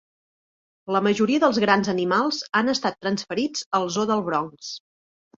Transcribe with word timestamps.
La 0.93 1.01
majoria 1.07 1.41
dels 1.43 1.59
grans 1.63 1.91
animals 1.91 2.39
han 2.59 2.71
estat 2.73 2.97
transferits 3.05 3.63
al 3.81 3.85
zoo 3.97 4.07
del 4.13 4.25
Bronx. 4.31 4.71